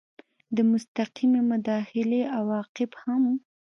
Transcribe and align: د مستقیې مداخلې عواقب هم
د 0.55 0.57
مستقیې 0.71 1.39
مداخلې 1.51 2.21
عواقب 2.37 2.91
هم 3.03 3.23